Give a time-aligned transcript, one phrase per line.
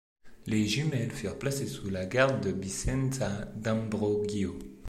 [0.47, 4.57] Les jumelles furent placées sous la garde de Vincenza D'Ambrogio.